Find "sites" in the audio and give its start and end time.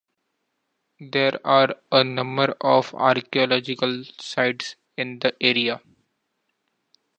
4.17-4.75